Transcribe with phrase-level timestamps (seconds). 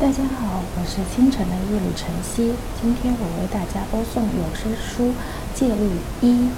[0.00, 2.54] 大家好，我是清晨的一缕晨曦。
[2.80, 5.06] 今天我为大家播送有声书
[5.58, 5.90] 《戒律
[6.20, 6.48] 一：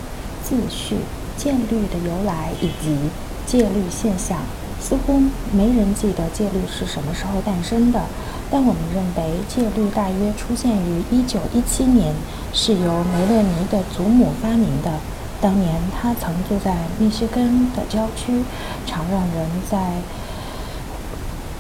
[0.45, 0.97] 自序》，
[1.43, 2.99] 戒律的由来以及
[3.47, 4.37] 戒律现象。
[4.79, 5.23] 似乎
[5.57, 8.03] 没人记得戒律是什么时候诞生的，
[8.51, 12.15] 但我们认为戒律大约出现于1917年，
[12.53, 14.93] 是由梅勒尼的祖母发明的。
[15.41, 18.45] 当年他曾住在密歇根的郊区，
[18.85, 19.95] 常让人在。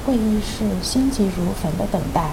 [0.04, 2.30] 会议室心急如焚的等待。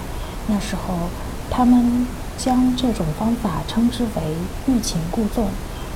[0.47, 1.09] 那时候，
[1.49, 4.21] 他们将这种方法称之为
[4.67, 5.47] 欲擒故纵，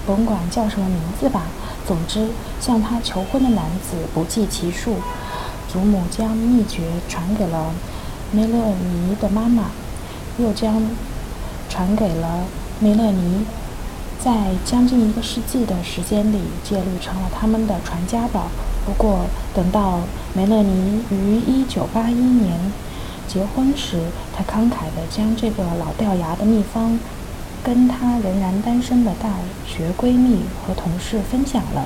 [0.05, 1.43] 甭管叫什么名字吧。
[1.87, 4.95] 总之，向他求婚的男子不计其数。
[5.71, 7.71] 祖母将秘诀传给了
[8.31, 9.71] 梅勒尼的妈妈，
[10.37, 10.81] 又将
[11.69, 12.43] 传给了
[12.79, 13.45] 梅勒尼。
[14.23, 18.47] 在将近一个世纪的时间里，戒律成了他们的传家宝。
[18.85, 19.99] 不过，等到
[20.33, 22.71] 梅勒尼于1981年
[23.27, 23.99] 结婚时，
[24.35, 26.99] 他慷慨地将这个老掉牙的秘方
[27.63, 29.29] 跟她仍然单身的大
[29.67, 31.85] 学闺蜜和同事分享了，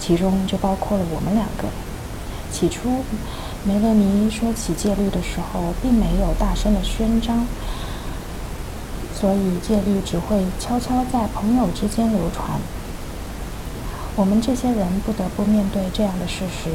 [0.00, 1.64] 其中就包括了我们两个。
[2.50, 3.04] 起初，
[3.64, 7.46] 梅勒尼说起戒律的时候，并没有大声的宣张，
[9.14, 12.58] 所以戒律只会悄悄在朋友之间流传。
[14.20, 16.68] 我们这些人不得不面对这样的事实：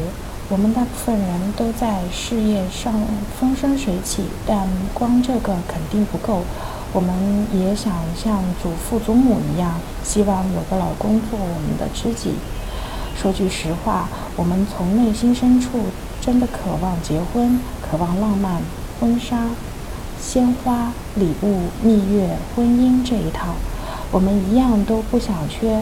[0.50, 2.92] 我们大部分人都在事业上
[3.40, 6.42] 风生水起，但光这个肯定不够。
[6.92, 7.14] 我们
[7.54, 12.32] 也想像祖父祖母一样，希望有个老公做我们的知己。
[13.16, 15.70] 说句实话，我们从内心深处
[16.20, 18.60] 真的渴望结婚，渴望浪漫、
[19.00, 19.46] 婚纱、
[20.20, 23.54] 鲜花、礼物、蜜月、婚姻这一套。
[24.12, 25.82] 我们一样都不想缺。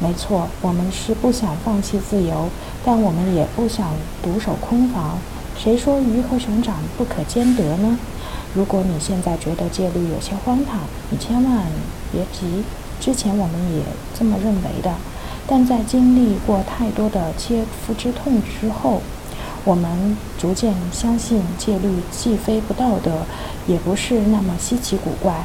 [0.00, 2.48] 没错，我们是不想放弃自由，
[2.84, 3.90] 但我们也不想
[4.22, 5.18] 独守空房。
[5.56, 7.98] 谁说鱼和熊掌不可兼得呢？
[8.54, 11.64] 如果你现在觉得戒律有些荒唐，你千万
[12.10, 12.62] 别急。
[13.00, 13.82] 之前我们也
[14.18, 14.94] 这么认为的，
[15.46, 19.02] 但在经历过太多的切肤之痛之后，
[19.64, 23.22] 我们逐渐相信戒律既非不道德，
[23.66, 25.44] 也不是那么稀奇古怪。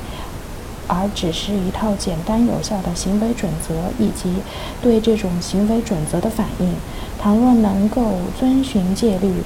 [0.88, 4.36] 而只是一套简单有效的行为准则，以及
[4.82, 6.74] 对这种行为准则的反应。
[7.22, 9.42] 倘若能够遵循戒律，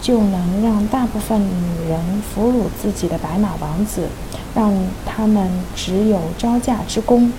[0.00, 4.08] 就能让大部分女人俘虏自己的白马王子，
[4.54, 4.72] 让
[5.06, 7.32] 他们只有招架之功。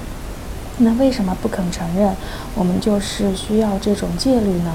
[0.77, 2.15] 那为什么不肯承认
[2.55, 4.73] 我们就是需要这种戒律呢？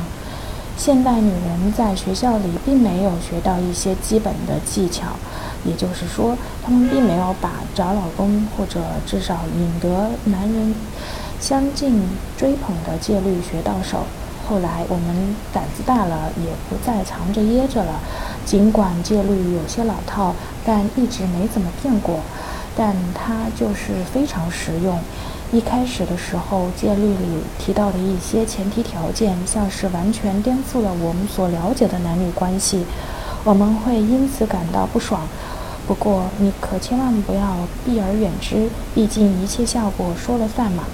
[0.77, 5.07] 现代女人在学校里并没有学到一些基本的技巧。
[5.65, 10.75] 也就是说，他们并没有把找老公或者至少引得男人
[11.41, 12.03] 相敬
[12.37, 14.05] 追捧的戒律学到手。
[14.49, 18.01] 后来我们胆子大了，也不再藏着掖着了。
[18.47, 22.21] 尽管戒律有些老套，但一直没怎么变过。
[22.75, 24.99] 但它就是非常实用。
[25.51, 32.85] 一开始的时候，戒律里提到的一些前提条件，像是完全颠覆了我们所了解的男女关系。
[33.45, 35.27] 我们会因此感到不爽。
[35.89, 40.85] 不过，你可千万不要避而远之，毕竟一切效果说了算嘛。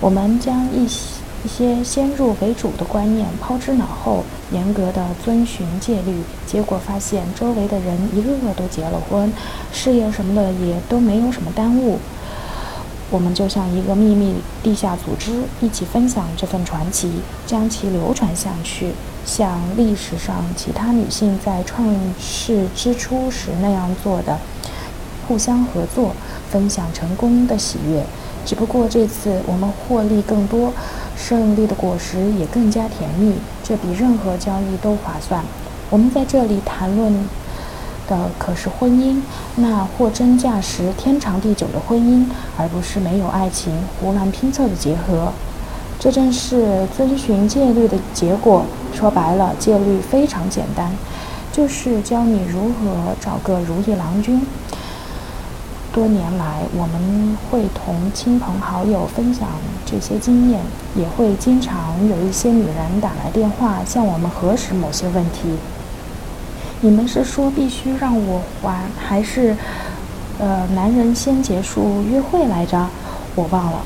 [0.00, 1.14] 我们将一些
[1.44, 9.32] 一些先入为主的观念抛之脑后，严格的遵循戒律，结果发现周围的人一个个都结了婚，
[9.72, 12.00] 事业什么的也都没有什么耽误。
[13.08, 14.34] 我们就像一个秘密
[14.64, 15.30] 地下组织，
[15.60, 17.10] 一起分享这份传奇，
[17.46, 18.92] 将其流传下去，
[19.24, 24.36] 像历史上其他女性在创世之初时那样做的，
[25.28, 26.12] 互相合作，
[26.50, 28.04] 分享成功的喜悦。
[28.44, 30.72] 只不过这次我们获利更多，
[31.16, 35.44] 胜利的果实也更加甜蜜，这比任何交易都划算。
[35.90, 37.24] 我们在这里谈论。
[38.06, 39.20] 的可是婚姻，
[39.56, 42.24] 那货真价实、天长地久的婚姻，
[42.56, 45.32] 而不是没有爱情、胡乱拼凑的结合。
[45.98, 48.64] 这正是遵循戒律的结果。
[48.92, 50.90] 说白了，戒律非常简单，
[51.52, 54.46] 就是教你如何找个如意郎君。
[55.92, 59.48] 多年来，我们会同亲朋好友分享
[59.86, 60.60] 这些经验，
[60.94, 65.56] 也会经常有一些女人打来电话向我们核实某些问题。
[66.86, 69.56] 你们是说必须让我还，还是，
[70.38, 72.86] 呃，男人先结束约会来着？
[73.34, 73.80] 我忘了。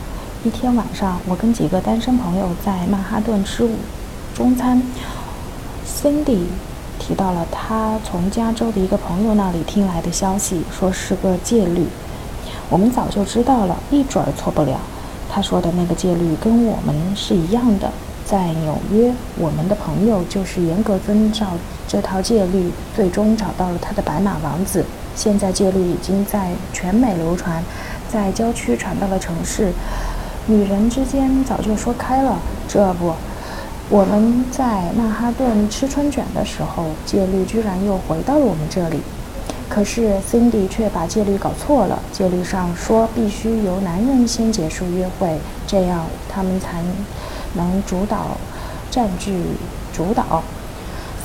[0.44, 3.70] 一天晚上，我跟几个单身朋友在曼哈顿吃午
[4.34, 4.82] 中餐
[5.88, 6.40] ，Cindy
[6.98, 11.86] 提到了他从加州的一个朋友那里听来的消息，说是个戒律。
[12.68, 14.78] 我们早就知道了，一准儿错不了。
[15.30, 17.90] 他说的那个戒律跟我们是一样的。
[18.30, 21.48] 在纽约，我们的朋友就是严格遵照
[21.88, 24.84] 这套戒律，最终找到了他的白马王子。
[25.16, 27.60] 现在戒律已经在全美流传，
[28.08, 29.72] 在郊区传到了城市。
[30.46, 32.38] 女人之间早就说开了，
[32.68, 33.12] 这不，
[33.88, 39.00] 我们在曼哈顿吃春卷的时候，戒律居然又回到了我们这里。
[39.68, 45.36] 可是 Cindy 却把戒律搞错了，戒律上说必须由男人先结束约会，
[45.66, 46.80] 这样他们才
[47.54, 48.36] 能主导、
[48.90, 49.42] 占据、
[49.92, 50.42] 主导。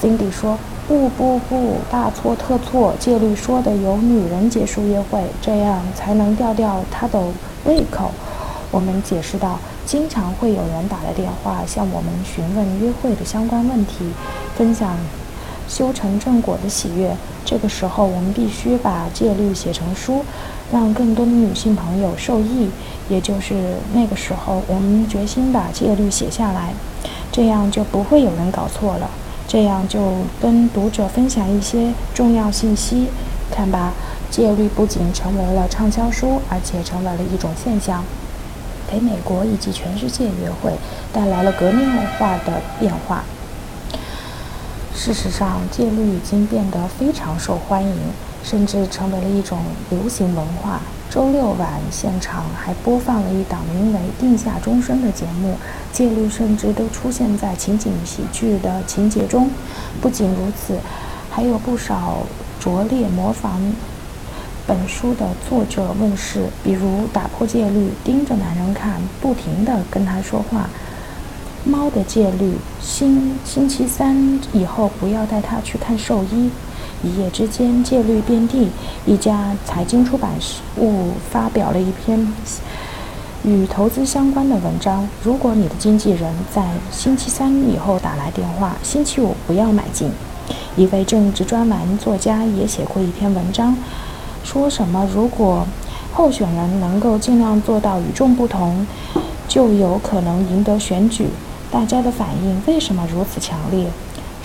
[0.01, 0.57] Cindy 说。
[0.87, 2.93] 不不不，大错特错！
[2.99, 7.19] 戒律说的由女人结束约会，这样才能吊吊他的
[7.63, 8.11] 胃口。
[8.69, 14.11] 我们解释道，经常会有人打来电话向我们询问约会的相关问题，
[14.55, 14.95] 分享
[15.67, 17.17] 修成正果的喜悦。
[17.43, 20.23] 这个时候，我们必须把戒律写成书，
[20.75, 22.69] 让更多的女性朋友受益。
[23.07, 26.73] 也就是那个时候，我们决心把戒律写下来，
[27.31, 29.09] 这样就不会有人搞错了。
[29.47, 30.11] 这样就
[30.41, 33.07] 跟读者分享一些重要信息。
[33.49, 33.93] 看吧，
[34.29, 38.03] 戒律不仅成为了畅销书，而且成为了一种现象，
[38.91, 40.73] 给美国以及全世界约会
[41.13, 41.87] 带来了革命
[42.17, 43.23] 化的变化。
[44.93, 47.95] 事实上，戒律已经变得非常受欢迎，
[48.45, 49.57] 甚至成为了一种
[49.89, 50.79] 流行文化。
[51.09, 55.55] 周六晚现场还播放了一档名为《定下终身》的节目，
[55.91, 59.49] 戒律甚至都出现在情景喜剧的情节中。
[60.01, 60.77] 不仅如此，
[61.31, 62.17] 还有不少
[62.59, 63.61] 拙劣模仿
[64.67, 70.67] 本书的作者问世，比如打破戒律，盯着男人看，不停地跟他说话；
[71.63, 76.49] 猫的戒律，星星期三以后不要带他去看兽医。
[77.03, 78.69] 一夜之间，戒律遍地。
[79.05, 80.31] 一家财经出版
[80.77, 82.27] 物发表了一篇
[83.43, 85.07] 与投资相关的文章。
[85.23, 90.09] 如果你的经纪人在星期三以后打来电话，星期五不要买进。
[90.75, 93.77] 一位政治专栏作家也写过一篇文章，
[94.43, 95.65] 说什么如果
[96.11, 98.85] 候选人能够尽量做到与众不同，
[99.47, 101.27] 就有可能赢得选举。
[101.71, 103.87] 大家的反应为什么如此强烈？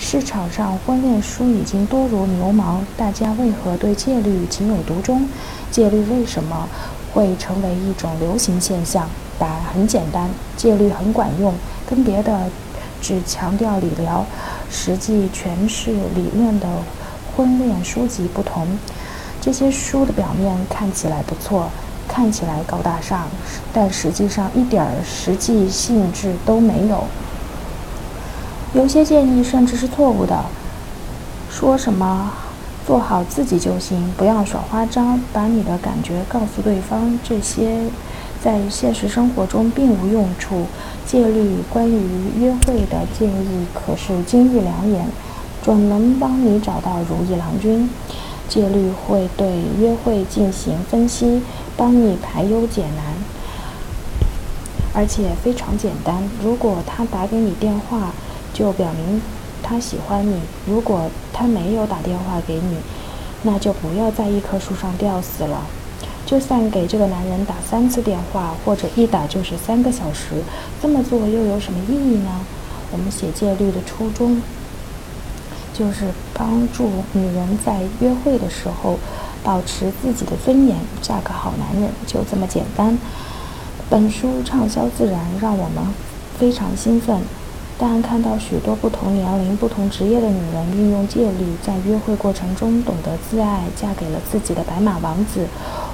[0.03, 5.29] 市场上婚恋书已经多如牛毛，大家为何对戒律情有独钟？
[5.69, 6.67] 戒律为什么
[7.13, 9.07] 会成为一种流行现象？
[9.37, 10.27] 答案很简单，
[10.57, 11.53] 戒律很管用，
[11.87, 12.49] 跟别的
[12.99, 14.25] 只强调理疗、
[14.71, 16.67] 实际诠释理论的
[17.35, 18.67] 婚恋书籍不同。
[19.39, 21.69] 这些书的表面看起来不错，
[22.07, 23.27] 看起来高大上，
[23.71, 27.03] 但实际上一点实际性质都没有。
[28.73, 30.45] 有些建议甚至是错误的，
[31.49, 32.31] 说什么
[32.87, 37.81] 做好自己就行，不要耍花招，把你的感觉告诉对方，这些
[38.41, 40.67] 在现实生活中并无用处。
[41.05, 45.05] 戒律关于约会的建议可是金玉良言，
[45.61, 47.89] 准能帮你找到如意郎君。
[48.47, 51.41] 戒律会对约会进行分析，
[51.75, 53.15] 帮你排忧解难，
[54.93, 56.23] 而且非常简单。
[56.41, 58.13] 如果他打给你电话，
[58.53, 59.21] 就表明
[59.63, 60.39] 他喜欢你。
[60.65, 62.77] 如果他没有打电话给你，
[63.43, 65.65] 那就不要在一棵树上吊死了。
[66.25, 70.43] 就算给这个男人打三次电话，或者一打就是三个小时，
[70.81, 72.29] 这么做又有什么意义呢？
[72.91, 74.41] 我们写戒律的初衷，
[75.73, 78.97] 就是帮助女人在约会的时候
[79.43, 82.97] 保持自己的尊严，嫁个好男人，就这么简单。
[83.89, 85.83] 本书畅销自然，让我们
[86.39, 87.19] 非常兴奋。
[87.83, 95.47] 但看到许多不同年龄、不同职业的女人运用戒律，在约会过程中懂得自爱，嫁给了自己的白马王子，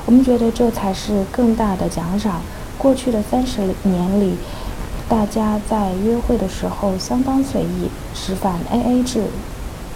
[0.05, 2.41] 我们觉得这才是更大的奖赏。
[2.77, 4.35] 过去的三十年里，
[5.07, 9.23] 大家在约会的时候相当随意，吃饭 AA 制，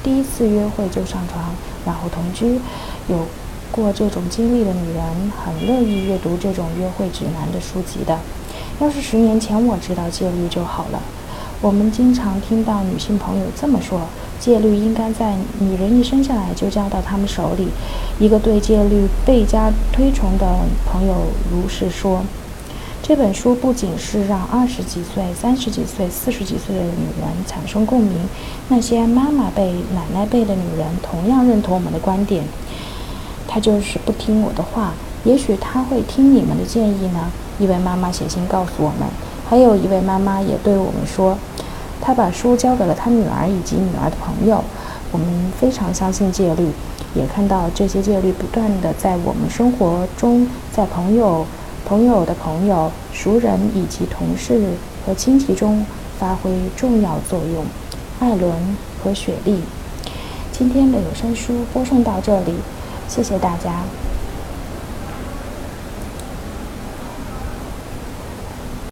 [0.01, 1.43] 第一次约会就上床，
[1.85, 2.57] 然后同居。
[3.09, 3.17] 有
[3.69, 5.03] 过这种经历的女人
[5.43, 8.17] 很乐意阅读这种约会指南的书籍的。
[8.79, 11.01] 要是十年前我知道戒律就好了。
[11.61, 14.01] 我们经常听到女性朋友这么说
[14.41, 17.67] ：“戒律应该在女人一生下来就交到他们手里。”
[18.19, 20.47] 一个对戒律倍加推崇的
[20.91, 21.13] 朋友
[21.51, 22.23] 如是说
[23.03, 28.17] ：“这本书不仅是让二十几岁、三十几岁、四十几岁的女人产生共鸣，
[28.69, 32.43] 那些妈妈辈、奶奶辈的女人同样认同我们的观点。
[33.47, 37.29] 她就是不听我的话，也许她会听你们的建议呢。”
[37.61, 39.07] 一位妈妈写信告诉我们。
[39.47, 41.37] 还有一位妈妈也对我们说，
[42.01, 44.63] 他把书交给了他女儿以及女儿的朋友。
[45.11, 45.27] 我们
[45.59, 46.69] 非常相信戒律，
[47.13, 51.45] 也看到这些戒律不断的在我们生活中，在朋友、
[51.85, 54.71] 朋友的朋友、熟人以及同事
[55.05, 55.85] 和亲戚中
[56.17, 57.65] 发挥重要作用。
[58.19, 58.53] 艾伦
[59.03, 59.59] 和雪莉，
[60.51, 62.55] 今天的有声书播送到这里，
[63.07, 63.83] 谢谢大家。